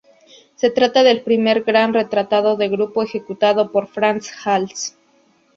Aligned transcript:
Se 0.55 0.71
trata 0.71 1.03
del 1.03 1.21
primer 1.21 1.61
gran 1.61 1.93
retrato 1.93 2.55
de 2.55 2.69
grupo 2.69 3.03
ejecutado 3.03 3.71
por 3.71 3.85
Frans 3.85 4.31
Hals. 4.47 4.97